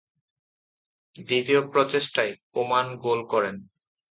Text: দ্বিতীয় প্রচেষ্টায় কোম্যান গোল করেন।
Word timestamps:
দ্বিতীয় 1.27 1.61
প্রচেষ্টায় 1.71 2.33
কোম্যান 2.53 2.87
গোল 3.03 3.19
করেন। 3.23 3.55